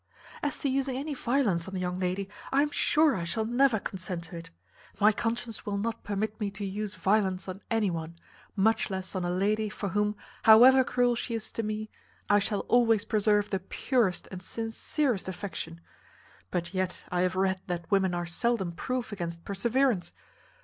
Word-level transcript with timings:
"As 0.41 0.57
to 0.57 0.67
using 0.67 0.97
any 0.97 1.13
violence 1.13 1.67
on 1.67 1.75
the 1.75 1.79
young 1.79 1.99
lady, 1.99 2.27
I 2.51 2.63
am 2.63 2.71
sure 2.71 3.15
I 3.15 3.23
shall 3.23 3.45
never 3.45 3.79
consent 3.79 4.23
to 4.23 4.35
it. 4.37 4.49
My 4.99 5.11
conscience 5.11 5.63
will 5.63 5.77
not 5.77 6.03
permit 6.03 6.39
me 6.39 6.49
to 6.49 6.65
use 6.65 6.95
violence 6.95 7.47
on 7.47 7.61
any 7.69 7.91
one, 7.91 8.15
much 8.55 8.89
less 8.89 9.13
on 9.13 9.23
a 9.23 9.29
lady 9.29 9.69
for 9.69 9.89
whom, 9.89 10.15
however 10.41 10.83
cruel 10.83 11.13
she 11.15 11.35
is 11.35 11.51
to 11.51 11.61
me, 11.61 11.91
I 12.31 12.39
shall 12.39 12.61
always 12.61 13.05
preserve 13.05 13.51
the 13.51 13.59
purest 13.59 14.27
and 14.31 14.41
sincerest 14.41 15.27
affection; 15.27 15.79
but 16.49 16.73
yet 16.73 17.03
I 17.11 17.21
have 17.21 17.35
read 17.35 17.61
that 17.67 17.85
women 17.91 18.15
are 18.15 18.25
seldom 18.25 18.71
proof 18.71 19.11
against 19.11 19.45
perseverance. 19.45 20.13